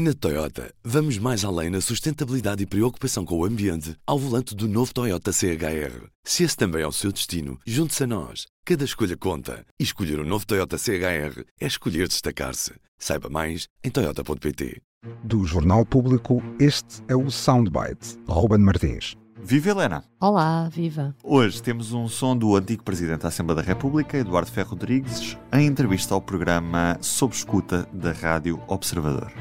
Na 0.00 0.14
Toyota, 0.14 0.72
vamos 0.84 1.18
mais 1.18 1.44
além 1.44 1.70
na 1.70 1.80
sustentabilidade 1.80 2.62
e 2.62 2.66
preocupação 2.66 3.24
com 3.24 3.36
o 3.36 3.44
ambiente 3.44 3.96
ao 4.06 4.16
volante 4.16 4.54
do 4.54 4.68
novo 4.68 4.94
Toyota 4.94 5.32
CHR. 5.32 6.06
Se 6.22 6.44
esse 6.44 6.56
também 6.56 6.82
é 6.82 6.86
o 6.86 6.92
seu 6.92 7.10
destino, 7.10 7.58
junte-se 7.66 8.04
a 8.04 8.06
nós. 8.06 8.46
Cada 8.64 8.84
escolha 8.84 9.16
conta. 9.16 9.66
E 9.76 9.82
escolher 9.82 10.20
o 10.20 10.22
um 10.22 10.24
novo 10.28 10.46
Toyota 10.46 10.78
CHR 10.78 11.42
é 11.60 11.66
escolher 11.66 12.06
destacar-se. 12.06 12.74
Saiba 12.96 13.28
mais 13.28 13.66
em 13.82 13.90
Toyota.pt. 13.90 14.80
Do 15.24 15.44
Jornal 15.44 15.84
Público, 15.84 16.40
este 16.60 17.02
é 17.08 17.16
o 17.16 17.28
Soundbite. 17.28 18.20
Ruben 18.28 18.60
Martins. 18.60 19.16
Viva 19.42 19.70
Helena! 19.70 20.04
Olá, 20.20 20.68
viva! 20.68 21.12
Hoje 21.24 21.60
temos 21.60 21.92
um 21.92 22.06
som 22.06 22.36
do 22.36 22.54
antigo 22.54 22.84
Presidente 22.84 23.22
da 23.22 23.28
Assembleia 23.28 23.62
da 23.62 23.66
República, 23.66 24.16
Eduardo 24.16 24.52
Ferro 24.52 24.70
Rodrigues, 24.70 25.36
em 25.52 25.66
entrevista 25.66 26.14
ao 26.14 26.20
programa 26.20 26.96
Sob 27.00 27.34
Escuta 27.34 27.88
da 27.92 28.12
Rádio 28.12 28.62
Observador. 28.68 29.32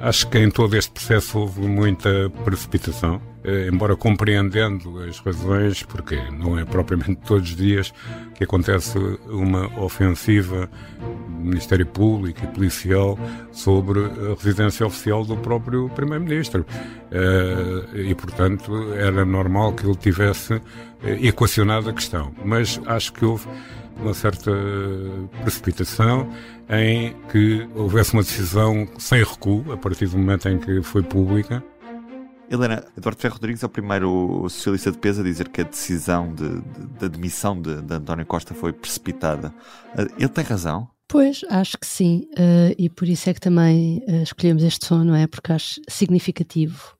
Acho 0.00 0.28
que 0.28 0.38
em 0.38 0.50
todo 0.50 0.74
este 0.78 0.90
processo 0.92 1.40
houve 1.40 1.60
muita 1.60 2.30
precipitação, 2.42 3.20
eh, 3.44 3.68
embora 3.70 3.94
compreendendo 3.94 4.98
as 5.02 5.18
razões, 5.18 5.82
porque 5.82 6.16
não 6.30 6.58
é 6.58 6.64
propriamente 6.64 7.20
todos 7.28 7.50
os 7.50 7.56
dias 7.56 7.92
que 8.34 8.44
acontece 8.44 8.98
uma 9.28 9.66
ofensiva 9.78 10.70
do 10.98 11.44
Ministério 11.44 11.84
Público 11.84 12.40
e 12.42 12.46
policial 12.46 13.18
sobre 13.52 14.00
a 14.00 14.34
residência 14.42 14.86
oficial 14.86 15.22
do 15.22 15.36
próprio 15.36 15.90
Primeiro-Ministro. 15.90 16.64
Eh, 17.12 18.08
e, 18.08 18.14
portanto, 18.14 18.94
era 18.94 19.22
normal 19.26 19.74
que 19.74 19.84
ele 19.84 19.96
tivesse 19.96 20.54
eh, 21.04 21.26
equacionado 21.26 21.90
a 21.90 21.92
questão. 21.92 22.32
Mas 22.42 22.80
acho 22.86 23.12
que 23.12 23.22
houve 23.22 23.46
uma 23.96 24.14
certa 24.14 24.50
precipitação 25.42 26.28
em 26.68 27.14
que 27.30 27.68
houvesse 27.74 28.12
uma 28.12 28.22
decisão 28.22 28.88
sem 28.98 29.22
recuo, 29.22 29.72
a 29.72 29.76
partir 29.76 30.06
do 30.06 30.18
momento 30.18 30.48
em 30.48 30.58
que 30.58 30.82
foi 30.82 31.02
pública. 31.02 31.62
Helena, 32.50 32.84
Eduardo 32.98 33.20
Ferro 33.20 33.34
Rodrigues 33.34 33.62
é 33.62 33.66
o 33.66 33.68
primeiro 33.68 34.46
socialista 34.48 34.90
de 34.90 34.98
peso 34.98 35.20
a 35.20 35.24
dizer 35.24 35.48
que 35.48 35.60
a 35.60 35.64
decisão 35.64 36.34
de, 36.34 36.48
de, 36.48 36.86
de 36.98 37.04
admissão 37.04 37.60
de, 37.60 37.80
de 37.80 37.94
António 37.94 38.26
Costa 38.26 38.54
foi 38.54 38.72
precipitada. 38.72 39.54
Eh, 39.96 40.06
ele 40.18 40.28
tem 40.28 40.42
razão? 40.42 40.88
Pois, 41.06 41.44
acho 41.48 41.76
que 41.76 41.86
sim, 41.86 42.28
uh, 42.38 42.74
e 42.78 42.88
por 42.88 43.08
isso 43.08 43.28
é 43.28 43.34
que 43.34 43.40
também 43.40 44.00
uh, 44.06 44.22
escolhemos 44.22 44.62
este 44.62 44.86
som, 44.86 45.02
não 45.02 45.14
é? 45.14 45.26
Porque 45.26 45.52
acho 45.52 45.80
significativo. 45.88 46.96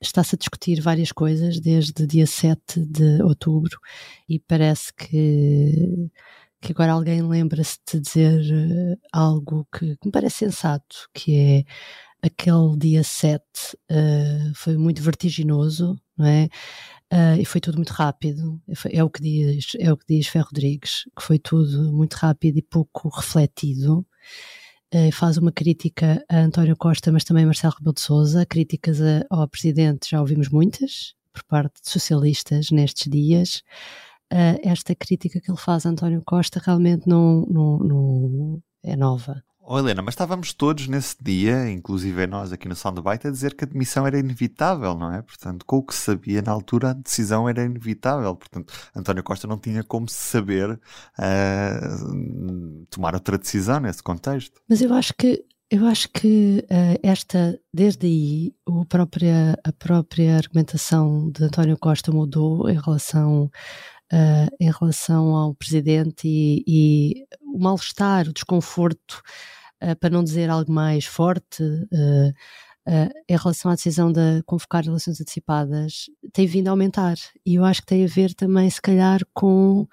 Está-se 0.00 0.34
a 0.34 0.38
discutir 0.38 0.80
várias 0.80 1.10
coisas 1.12 1.58
desde 1.60 2.06
dia 2.06 2.26
7 2.26 2.84
de 2.86 3.22
outubro 3.22 3.78
e 4.28 4.38
parece 4.38 4.92
que 4.94 6.10
que 6.60 6.72
agora 6.72 6.92
alguém 6.92 7.22
lembra-se 7.22 7.78
de 7.86 8.00
dizer 8.00 8.40
uh, 8.40 8.98
algo 9.12 9.66
que, 9.72 9.96
que, 9.96 10.06
me 10.06 10.10
parece 10.10 10.38
sensato, 10.38 11.08
que 11.14 11.36
é 11.36 11.64
aquele 12.26 12.76
dia 12.76 13.04
7 13.04 13.42
uh, 13.42 13.76
eh, 13.88 14.52
foi 14.54 14.76
muito 14.76 15.02
vertiginoso, 15.02 15.96
não 16.16 16.26
é? 16.26 16.48
Uh, 17.12 17.40
e 17.40 17.44
foi 17.44 17.60
tudo 17.60 17.76
muito 17.76 17.90
rápido. 17.90 18.60
É 18.90 19.04
o 19.04 19.10
que 19.10 19.22
diz, 19.22 19.72
é 19.78 19.92
o 19.92 19.96
que 19.96 20.06
diz 20.08 20.26
Ferro 20.26 20.46
Rodrigues, 20.46 21.04
que 21.16 21.22
foi 21.22 21.38
tudo 21.38 21.92
muito 21.92 22.14
rápido 22.14 22.58
e 22.58 22.62
pouco 22.62 23.08
refletido. 23.08 24.04
Uh, 24.96 25.12
faz 25.12 25.36
uma 25.36 25.52
crítica 25.52 26.24
a 26.26 26.38
António 26.38 26.74
Costa, 26.74 27.12
mas 27.12 27.22
também 27.22 27.44
a 27.44 27.46
Marcelo 27.46 27.74
Rebelo 27.76 27.92
de 27.92 28.00
Sousa. 28.00 28.46
Críticas 28.46 28.98
a, 29.02 29.26
ao 29.28 29.46
presidente 29.46 30.08
já 30.08 30.20
ouvimos 30.20 30.48
muitas 30.48 31.14
por 31.34 31.44
parte 31.44 31.82
de 31.82 31.90
socialistas 31.90 32.70
nestes 32.70 33.10
dias 33.10 33.62
uh, 34.32 34.58
esta 34.62 34.94
crítica 34.94 35.40
que 35.40 35.50
ele 35.50 35.58
faz 35.58 35.86
a 35.86 35.90
António 35.90 36.22
Costa 36.24 36.60
realmente 36.64 37.06
não, 37.06 37.44
não, 37.46 37.78
não 37.78 38.62
é 38.82 38.96
nova. 38.96 39.42
Oh, 39.68 39.80
Helena, 39.80 40.00
mas 40.00 40.12
estávamos 40.12 40.54
todos 40.54 40.86
nesse 40.86 41.16
dia, 41.20 41.68
inclusive 41.68 42.24
nós 42.28 42.52
aqui 42.52 42.68
no 42.68 42.76
Soundbite, 42.76 43.26
a 43.26 43.32
dizer 43.32 43.52
que 43.52 43.64
a 43.64 43.66
demissão 43.66 44.06
era 44.06 44.16
inevitável, 44.16 44.96
não 44.96 45.12
é? 45.12 45.22
Portanto, 45.22 45.66
com 45.66 45.78
o 45.78 45.82
que 45.82 45.92
se 45.92 46.02
sabia 46.02 46.40
na 46.40 46.52
altura, 46.52 46.90
a 46.90 46.92
decisão 46.92 47.48
era 47.48 47.64
inevitável. 47.64 48.36
Portanto, 48.36 48.72
António 48.94 49.24
Costa 49.24 49.48
não 49.48 49.58
tinha 49.58 49.82
como 49.82 50.08
saber 50.08 50.70
uh, 50.70 52.86
tomar 52.90 53.14
outra 53.14 53.36
decisão 53.36 53.80
nesse 53.80 54.04
contexto. 54.04 54.60
Mas 54.68 54.80
eu 54.80 54.94
acho 54.94 55.12
que 55.18 55.44
eu 55.68 55.84
acho 55.84 56.10
que 56.10 56.64
uh, 56.70 57.00
esta, 57.02 57.58
desde 57.74 58.06
aí, 58.06 58.54
o 58.64 58.84
própria, 58.84 59.58
a 59.64 59.72
própria 59.72 60.36
argumentação 60.36 61.28
de 61.32 61.42
António 61.42 61.76
Costa 61.76 62.12
mudou 62.12 62.70
em 62.70 62.80
relação 62.80 63.50
uh, 64.12 64.48
em 64.60 64.70
relação 64.70 65.34
ao 65.34 65.54
presidente 65.54 66.28
e, 66.28 66.62
e 66.66 67.26
o 67.56 67.62
mal-estar, 67.62 68.28
o 68.28 68.32
desconforto, 68.32 69.22
uh, 69.82 69.96
para 69.98 70.10
não 70.10 70.22
dizer 70.22 70.50
algo 70.50 70.70
mais 70.70 71.04
forte, 71.06 71.62
uh, 71.62 72.34
em 73.28 73.36
relação 73.36 73.68
à 73.72 73.74
decisão 73.74 74.12
de 74.12 74.44
convocar 74.44 74.86
eleições 74.86 75.20
antecipadas, 75.20 76.08
tem 76.32 76.46
vindo 76.46 76.68
a 76.68 76.70
aumentar. 76.70 77.16
E 77.44 77.56
eu 77.56 77.64
acho 77.64 77.80
que 77.80 77.86
tem 77.88 78.04
a 78.04 78.08
ver 78.08 78.32
também, 78.32 78.70
se 78.70 78.80
calhar, 78.80 79.22
com, 79.34 79.88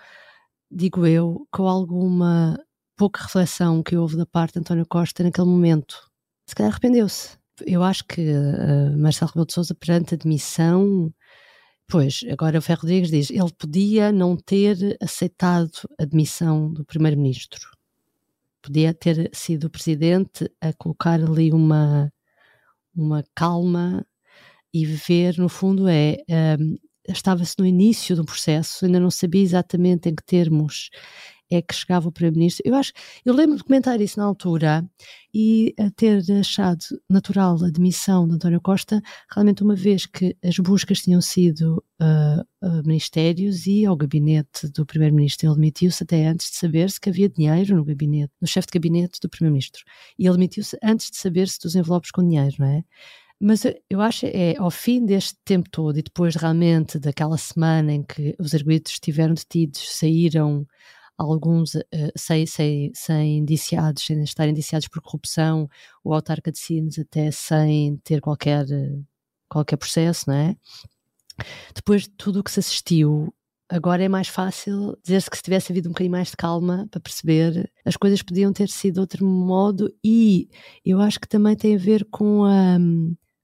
digo 0.69 1.07
eu, 1.07 1.47
com 1.51 1.67
alguma 1.67 2.55
pouca 2.95 3.23
reflexão 3.23 3.81
que 3.81 3.97
houve 3.97 4.15
da 4.15 4.27
parte 4.27 4.53
de 4.53 4.59
António 4.59 4.85
Costa 4.85 5.23
naquele 5.23 5.47
momento. 5.47 6.07
Se 6.47 6.53
calhar 6.53 6.71
arrependeu-se. 6.71 7.35
Eu 7.65 7.81
acho 7.81 8.05
que 8.05 8.31
Marcelo 8.95 9.31
Rebelo 9.31 9.47
de 9.47 9.53
Sousa, 9.53 9.73
perante 9.73 10.13
a 10.13 10.17
demissão, 10.17 11.11
Pois, 11.87 12.23
agora 12.31 12.57
o 12.57 12.61
Ferro 12.61 12.81
Rodrigues 12.81 13.11
diz, 13.11 13.29
ele 13.29 13.51
podia 13.57 14.11
não 14.11 14.35
ter 14.35 14.97
aceitado 15.01 15.87
a 15.99 16.05
demissão 16.05 16.71
do 16.71 16.85
primeiro-ministro. 16.85 17.69
Podia 18.61 18.93
ter 18.93 19.29
sido 19.33 19.65
o 19.65 19.69
presidente 19.69 20.49
a 20.61 20.73
colocar 20.73 21.21
ali 21.21 21.51
uma, 21.51 22.11
uma 22.95 23.23
calma 23.35 24.05
e 24.73 24.85
ver, 24.85 25.37
no 25.37 25.49
fundo, 25.49 25.87
é 25.87 26.17
um, 26.59 26.77
estava-se 27.07 27.55
no 27.59 27.65
início 27.65 28.15
do 28.15 28.25
processo, 28.25 28.85
ainda 28.85 28.99
não 28.99 29.11
sabia 29.11 29.43
exatamente 29.43 30.09
em 30.09 30.15
que 30.15 30.23
termos 30.23 30.89
é 31.55 31.61
que 31.61 31.75
chegava 31.75 32.07
o 32.07 32.11
Primeiro-Ministro. 32.11 32.63
Eu 32.65 32.75
acho, 32.75 32.91
eu 33.25 33.33
lembro 33.33 33.57
de 33.57 33.63
comentar 33.63 33.99
isso 34.01 34.19
na 34.19 34.25
altura 34.25 34.87
e 35.33 35.73
a 35.79 35.89
ter 35.89 36.23
achado 36.39 36.83
natural 37.09 37.57
a 37.63 37.69
demissão 37.69 38.27
de 38.27 38.35
António 38.35 38.61
Costa, 38.61 39.01
realmente 39.31 39.63
uma 39.63 39.75
vez 39.75 40.05
que 40.05 40.35
as 40.43 40.57
buscas 40.59 41.01
tinham 41.01 41.21
sido 41.21 41.83
uh, 42.01 42.45
a 42.61 42.83
ministérios 42.83 43.65
e 43.65 43.85
ao 43.85 43.95
gabinete 43.95 44.67
do 44.69 44.85
Primeiro-Ministro. 44.85 45.47
Ele 45.47 45.55
demitiu-se 45.55 46.03
até 46.03 46.27
antes 46.27 46.51
de 46.51 46.57
saber-se 46.57 46.99
que 46.99 47.09
havia 47.09 47.29
dinheiro 47.29 47.75
no 47.75 47.83
gabinete, 47.83 48.31
no 48.39 48.47
chefe 48.47 48.67
de 48.67 48.79
gabinete 48.79 49.19
do 49.21 49.29
Primeiro-Ministro. 49.29 49.83
E 50.17 50.25
ele 50.25 50.35
demitiu-se 50.35 50.77
antes 50.83 51.09
de 51.09 51.17
saber-se 51.17 51.59
dos 51.59 51.75
envelopes 51.75 52.11
com 52.11 52.27
dinheiro, 52.27 52.55
não 52.59 52.67
é? 52.67 52.83
Mas 53.45 53.63
eu 53.89 53.99
acho 53.99 54.25
é 54.27 54.55
ao 54.57 54.71
fim 54.71 55.05
deste 55.05 55.35
tempo 55.43 55.69
todo 55.69 55.99
e 55.99 56.01
depois 56.01 56.33
realmente 56.35 56.97
daquela 56.97 57.37
semana 57.37 57.91
em 57.91 58.01
que 58.01 58.33
os 58.39 58.53
arguidos 58.53 58.93
estiveram 58.93 59.33
detidos, 59.33 59.97
saíram 59.97 60.65
alguns 61.17 61.75
uh, 61.75 61.83
sem, 62.15 62.45
sem, 62.45 62.91
sem 62.93 63.37
indiciados, 63.39 64.05
sem 64.05 64.21
estar 64.23 64.47
indiciados 64.47 64.87
por 64.87 65.01
corrupção, 65.01 65.69
o 66.03 66.13
autarca 66.13 66.51
de 66.51 66.59
Sines 66.59 66.99
até 66.99 67.31
sem 67.31 67.97
ter 67.97 68.21
qualquer, 68.21 68.65
qualquer 69.49 69.77
processo, 69.77 70.25
não 70.27 70.35
é? 70.35 70.55
Depois 71.73 72.03
de 72.03 72.09
tudo 72.09 72.39
o 72.39 72.43
que 72.43 72.51
se 72.51 72.59
assistiu, 72.59 73.33
agora 73.69 74.03
é 74.03 74.09
mais 74.09 74.27
fácil 74.27 74.97
dizer-se 75.03 75.29
que 75.29 75.37
se 75.37 75.43
tivesse 75.43 75.71
havido 75.71 75.89
um 75.89 75.91
bocadinho 75.91 76.11
mais 76.11 76.29
de 76.29 76.37
calma 76.37 76.87
para 76.91 76.99
perceber, 76.99 77.71
as 77.85 77.97
coisas 77.97 78.21
podiam 78.21 78.53
ter 78.53 78.69
sido 78.69 78.95
de 78.95 78.99
outro 78.99 79.25
modo 79.25 79.91
e 80.03 80.49
eu 80.85 80.99
acho 81.01 81.19
que 81.19 81.27
também 81.27 81.55
tem 81.55 81.75
a 81.75 81.79
ver 81.79 82.05
com, 82.05 82.45
a, 82.45 82.77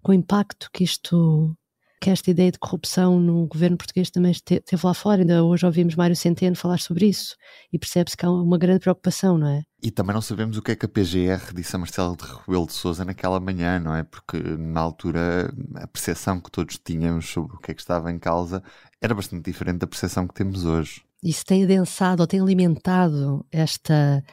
com 0.03 0.11
o 0.11 0.15
impacto 0.15 0.69
que 0.71 0.83
isto 0.83 1.55
que 1.99 2.09
esta 2.09 2.31
ideia 2.31 2.51
de 2.51 2.59
corrupção 2.59 3.19
no 3.19 3.45
governo 3.45 3.77
português 3.77 4.09
também 4.09 4.31
esteve 4.31 4.63
lá 4.83 4.93
fora. 4.93 5.21
Ainda 5.21 5.43
hoje 5.43 5.65
ouvimos 5.65 5.95
Mário 5.95 6.15
Centeno 6.15 6.55
falar 6.55 6.79
sobre 6.79 7.07
isso 7.07 7.35
e 7.73 7.77
percebe-se 7.77 8.15
que 8.15 8.25
há 8.25 8.31
uma 8.31 8.57
grande 8.57 8.79
preocupação, 8.79 9.37
não 9.37 9.47
é? 9.47 9.63
E 9.81 9.91
também 9.91 10.13
não 10.13 10.21
sabemos 10.21 10.57
o 10.57 10.61
que 10.61 10.71
é 10.71 10.75
que 10.75 10.85
a 10.85 10.89
PGR 10.89 11.53
disse 11.53 11.75
a 11.75 11.79
Marcelo 11.79 12.15
de 12.15 12.23
Rebelo 12.23 12.67
de 12.67 12.73
Sousa 12.73 13.05
naquela 13.05 13.39
manhã, 13.39 13.79
não 13.79 13.95
é? 13.95 14.03
Porque 14.03 14.37
na 14.37 14.81
altura 14.81 15.53
a 15.75 15.87
percepção 15.87 16.39
que 16.39 16.51
todos 16.51 16.77
tínhamos 16.77 17.29
sobre 17.29 17.55
o 17.55 17.59
que 17.59 17.71
é 17.71 17.73
que 17.73 17.81
estava 17.81 18.11
em 18.11 18.19
causa 18.19 18.63
era 19.01 19.15
bastante 19.15 19.49
diferente 19.49 19.79
da 19.79 19.87
percepção 19.87 20.27
que 20.27 20.33
temos 20.33 20.65
hoje. 20.65 21.01
Isso 21.21 21.43
tem 21.45 21.63
adensado 21.63 22.23
ou 22.23 22.27
tem 22.27 22.39
alimentado 22.39 23.45
esta 23.51 24.23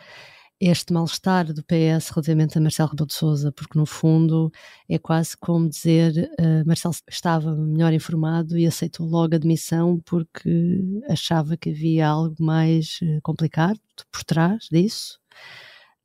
este 0.61 0.93
mal-estar 0.93 1.53
do 1.53 1.62
PS 1.62 2.08
relativamente 2.11 2.56
a 2.56 2.61
Marcelo 2.61 2.88
Rebelo 2.91 3.06
de 3.06 3.14
Sousa, 3.14 3.53
porque 3.53 3.79
no 3.79 3.85
fundo 3.85 4.50
é 4.88 4.99
quase 4.99 5.37
como 5.37 5.69
dizer 5.69 6.31
uh, 6.41 6.67
Marcelo 6.67 6.94
estava 7.08 7.55
melhor 7.55 7.93
informado 7.93 8.56
e 8.56 8.67
aceitou 8.67 9.06
logo 9.06 9.35
a 9.35 9.38
demissão 9.38 10.00
porque 10.00 11.03
achava 11.08 11.56
que 11.56 11.70
havia 11.70 12.08
algo 12.08 12.37
mais 12.38 12.99
uh, 13.03 13.20
complicado 13.23 13.79
por 14.11 14.25
trás 14.25 14.69
disso. 14.70 15.20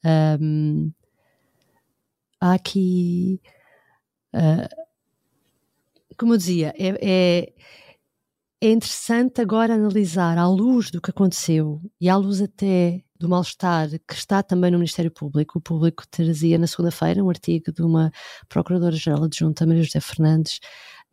Um, 0.04 0.92
há 2.40 2.54
aqui, 2.54 3.40
uh, 4.36 4.86
como 6.18 6.34
eu 6.34 6.38
dizia, 6.38 6.74
é, 6.78 6.90
é, 7.02 7.54
é 8.60 8.72
interessante 8.72 9.40
agora 9.40 9.76
analisar 9.76 10.38
à 10.38 10.48
luz 10.48 10.92
do 10.92 11.02
que 11.02 11.12
aconteceu 11.12 11.82
e 12.02 12.10
à 12.10 12.18
luz 12.18 12.42
até 12.42 13.02
do 13.22 13.30
mal-estar 13.30 13.88
que 14.08 14.14
está 14.14 14.42
também 14.42 14.72
no 14.72 14.78
Ministério 14.78 15.12
Público. 15.12 15.60
O 15.60 15.62
público 15.62 16.04
trazia 16.10 16.58
na 16.58 16.68
segunda-feira 16.68 17.24
um 17.24 17.30
artigo 17.30 17.72
de 17.72 17.84
uma 17.84 18.12
Procuradora-Geral 18.50 19.24
adjunta, 19.24 19.66
Maria 19.66 19.84
José 19.84 20.00
Fernandes, 20.00 20.60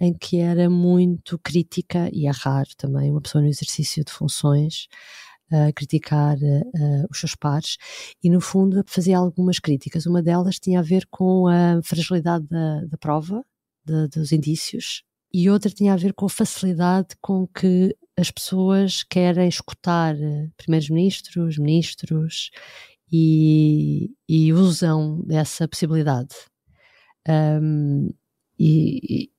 em 0.00 0.14
que 0.14 0.38
era 0.38 0.70
muito 0.70 1.38
crítica, 1.38 2.08
e 2.12 2.26
é 2.26 2.30
raro 2.30 2.70
também 2.76 3.10
uma 3.10 3.20
pessoa 3.20 3.42
no 3.42 3.48
exercício 3.48 4.04
de 4.04 4.10
funções 4.12 4.86
uh, 5.52 5.72
criticar 5.74 6.36
uh, 6.36 7.06
os 7.10 7.20
seus 7.20 7.34
pares, 7.34 7.76
e 8.22 8.30
no 8.30 8.40
fundo 8.40 8.82
fazia 8.86 9.18
algumas 9.18 9.58
críticas. 9.58 10.06
Uma 10.06 10.22
delas 10.22 10.58
tinha 10.58 10.78
a 10.80 10.82
ver 10.82 11.06
com 11.10 11.46
a 11.46 11.82
fragilidade 11.82 12.46
da, 12.48 12.84
da 12.86 12.96
prova, 12.96 13.44
de, 13.84 14.08
dos 14.08 14.32
indícios, 14.32 15.02
e 15.32 15.50
outra 15.50 15.70
tinha 15.70 15.92
a 15.92 15.96
ver 15.96 16.14
com 16.14 16.24
a 16.24 16.30
facilidade 16.30 17.08
com 17.20 17.46
que 17.46 17.94
as 18.18 18.32
pessoas 18.32 19.04
querem 19.04 19.48
escutar 19.48 20.16
eh, 20.16 20.50
primeiros 20.56 20.90
ministros, 20.90 21.56
ministros 21.56 22.50
e, 23.12 24.10
e 24.28 24.52
usam 24.52 25.22
dessa 25.24 25.68
possibilidade. 25.68 26.34
Um, 27.28 28.08
e, 28.58 29.30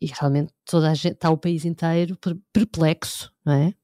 e, 0.00 0.06
realmente 0.06 0.52
toda 0.64 0.90
a 0.90 0.94
gente, 0.94 1.14
está 1.14 1.30
o 1.30 1.38
país 1.38 1.64
inteiro 1.64 2.18
perplexo, 2.52 3.30
não 3.44 3.54
é? 3.54 3.74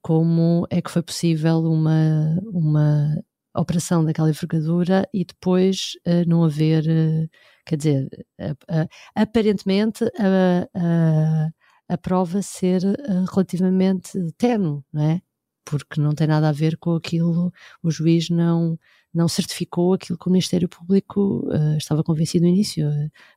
Como 0.00 0.66
é 0.70 0.80
que 0.80 0.90
foi 0.90 1.02
possível 1.02 1.64
uma, 1.64 2.38
uma 2.52 3.20
operação 3.56 4.04
daquela 4.04 4.30
envergadura 4.30 5.08
e 5.12 5.24
depois 5.24 5.94
uh, 6.06 6.28
não 6.28 6.44
haver, 6.44 6.84
uh, 6.84 7.28
quer 7.66 7.76
dizer, 7.76 8.08
uh, 8.40 8.88
aparentemente 9.14 10.04
a, 10.18 11.50
a 11.92 11.98
prova 11.98 12.40
ser 12.40 12.82
uh, 12.84 13.24
relativamente 13.30 14.18
tenue, 14.38 14.82
não 14.92 15.02
é? 15.02 15.22
Porque 15.64 16.00
não 16.00 16.14
tem 16.14 16.26
nada 16.26 16.48
a 16.48 16.52
ver 16.52 16.76
com 16.78 16.94
aquilo, 16.94 17.52
o 17.82 17.90
juiz 17.90 18.30
não, 18.30 18.78
não 19.12 19.28
certificou 19.28 19.92
aquilo 19.92 20.18
que 20.18 20.26
o 20.26 20.30
Ministério 20.30 20.68
Público 20.68 21.46
uh, 21.48 21.76
estava 21.76 22.02
convencido 22.02 22.44
no 22.44 22.50
início. 22.50 22.88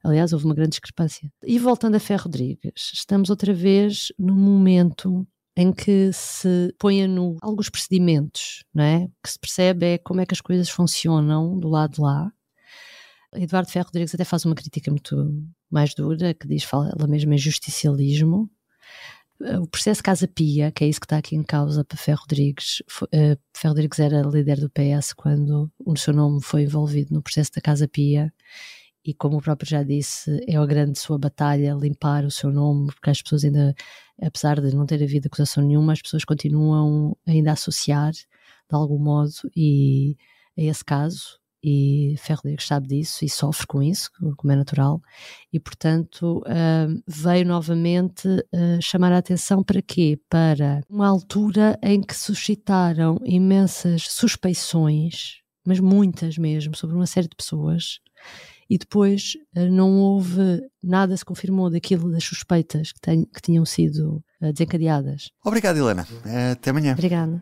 aliás, 0.03 0.31
houve 0.31 0.45
uma 0.45 0.55
grande 0.55 0.71
discrepância. 0.71 1.31
E 1.43 1.59
voltando 1.59 1.95
a 1.95 1.99
Ferro 1.99 2.23
Rodrigues, 2.23 2.91
estamos 2.93 3.29
outra 3.29 3.53
vez 3.53 4.11
num 4.17 4.35
momento 4.35 5.27
em 5.57 5.71
que 5.71 6.11
se 6.13 6.73
põe 6.77 7.03
a 7.03 7.07
nu 7.07 7.37
alguns 7.41 7.69
procedimentos, 7.69 8.63
não 8.73 8.83
é? 8.83 9.05
O 9.05 9.11
que 9.23 9.29
se 9.29 9.39
percebe 9.39 9.85
é 9.85 9.97
como 9.97 10.21
é 10.21 10.25
que 10.25 10.33
as 10.33 10.41
coisas 10.41 10.69
funcionam 10.69 11.57
do 11.57 11.69
lado 11.69 11.95
de 11.95 12.01
lá. 12.01 12.31
Eduardo 13.37 13.69
Ferro 13.69 13.85
Rodrigues 13.85 14.13
até 14.13 14.23
faz 14.23 14.45
uma 14.45 14.55
crítica 14.55 14.91
muito 14.91 15.43
mais 15.69 15.93
dura, 15.93 16.33
que 16.33 16.47
diz, 16.47 16.63
fala 16.63 16.93
mesmo 17.07 17.33
em 17.33 17.37
justicialismo. 17.37 18.49
Eh, 19.41 19.59
o 19.59 19.67
processo 19.67 20.03
Casa 20.03 20.27
Pia, 20.27 20.71
que 20.71 20.83
é 20.83 20.87
isso 20.87 20.99
que 20.99 21.05
está 21.05 21.17
aqui 21.17 21.35
em 21.35 21.43
causa 21.43 21.83
para 21.83 21.97
Ferro 21.97 22.21
Rodrigues, 22.21 22.81
uh, 23.03 23.37
Ferro 23.53 23.73
Rodrigues 23.73 23.99
era 23.99 24.21
líder 24.21 24.59
do 24.59 24.69
PS 24.69 25.13
quando 25.13 25.71
o 25.85 25.97
seu 25.97 26.13
nome 26.13 26.41
foi 26.41 26.63
envolvido 26.63 27.13
no 27.13 27.21
processo 27.21 27.51
da 27.53 27.61
Casa 27.61 27.87
Pia 27.87 28.33
e 29.05 29.13
como 29.13 29.37
o 29.37 29.41
próprio 29.41 29.69
já 29.69 29.83
disse, 29.83 30.43
é 30.47 30.55
a 30.55 30.65
grande 30.65 30.97
sua 30.97 31.17
batalha 31.19 31.77
limpar 31.79 32.25
o 32.25 32.31
seu 32.31 32.51
nome, 32.51 32.87
porque 32.87 33.11
as 33.11 33.21
pessoas 33.21 33.43
ainda, 33.43 33.75
apesar 34.19 34.59
de 34.59 34.75
não 34.75 34.85
ter 34.85 35.03
havido 35.03 35.27
acusação 35.27 35.63
nenhuma, 35.63 35.93
as 35.93 36.01
pessoas 36.01 36.25
continuam 36.25 37.15
ainda 37.27 37.51
a 37.51 37.53
associar 37.53 38.11
de 38.11 38.25
algum 38.71 38.97
modo 38.97 39.33
e 39.55 40.17
a 40.57 40.63
esse 40.63 40.83
caso 40.83 41.39
e 41.67 42.13
Ferro 42.19 42.41
Rodrigues 42.43 42.67
sabe 42.67 42.87
disso 42.87 43.25
e 43.25 43.29
sofre 43.29 43.65
com 43.65 43.81
isso, 43.81 44.11
como 44.37 44.53
é 44.53 44.55
natural, 44.55 45.01
e 45.51 45.59
portanto 45.59 46.43
uh, 46.45 47.03
veio 47.07 47.43
novamente 47.43 48.27
uh, 48.27 48.79
chamar 48.79 49.11
a 49.11 49.17
atenção 49.17 49.63
para 49.63 49.81
quê? 49.81 50.19
Para 50.29 50.81
uma 50.87 51.07
altura 51.07 51.79
em 51.81 52.03
que 52.03 52.15
suscitaram 52.15 53.19
imensas 53.23 54.03
suspeições, 54.03 55.39
mas 55.65 55.79
muitas 55.79 56.37
mesmo, 56.37 56.75
sobre 56.75 56.95
uma 56.95 57.07
série 57.07 57.27
de 57.27 57.35
pessoas, 57.35 57.99
e 58.69 58.77
depois 58.77 59.33
uh, 59.57 59.65
não 59.71 59.97
houve 59.97 60.61
nada 60.83 61.17
se 61.17 61.25
confirmou 61.25 61.71
daquilo 61.71 62.11
das 62.11 62.23
suspeitas 62.23 62.91
que, 62.91 63.01
ten, 63.01 63.25
que 63.25 63.41
tinham 63.41 63.65
sido 63.65 64.23
desencadeadas. 64.39 65.31
Obrigado, 65.43 65.77
Helena. 65.77 66.05
Até 66.51 66.69
amanhã. 66.69 66.93
Obrigada. 66.93 67.41